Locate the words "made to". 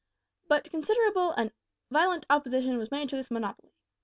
2.89-3.15